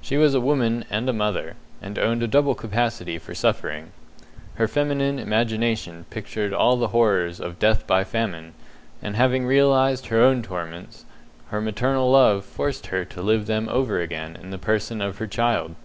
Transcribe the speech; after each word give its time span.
She 0.00 0.16
was 0.16 0.34
a 0.34 0.40
woman 0.40 0.84
and 0.90 1.08
a 1.08 1.12
mother, 1.12 1.54
and 1.80 1.96
owned 1.96 2.24
a 2.24 2.26
double 2.26 2.56
capacity 2.56 3.18
for 3.18 3.36
suffering. 3.36 3.92
Her 4.56 4.66
feminine 4.66 5.20
imagination 5.20 6.06
pictured 6.10 6.52
all 6.52 6.76
the 6.76 6.88
horrors 6.88 7.38
of 7.38 7.60
death 7.60 7.86
by 7.86 8.02
famine, 8.02 8.54
and 9.00 9.14
having 9.14 9.46
realized 9.46 10.06
her 10.08 10.20
own 10.20 10.42
torments, 10.42 11.04
her 11.50 11.60
maternal 11.60 12.10
love 12.10 12.44
forced 12.44 12.88
her 12.88 13.04
to 13.04 13.22
live 13.22 13.46
them 13.46 13.68
over 13.68 14.00
again 14.00 14.34
in 14.42 14.50
the 14.50 14.58
person 14.58 15.00
of 15.00 15.18
her 15.18 15.28
child. 15.28 15.76